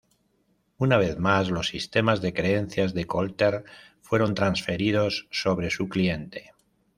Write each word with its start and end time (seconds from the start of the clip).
Una 0.79 0.97
vez 0.97 1.19
más, 1.19 1.51
los 1.51 1.67
sistemas 1.67 2.21
de 2.23 2.33
creencias 2.33 2.95
de 2.95 3.05
Colter 3.05 3.65
fueron 4.01 4.33
transferidos 4.33 5.27
sobre 5.29 5.69
su 5.69 5.89
cliente. 5.89 6.53